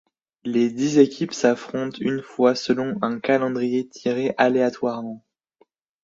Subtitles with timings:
[0.45, 5.23] Les dix équipes s'affrontent une fois selon un calendrier tiré aléatoirement.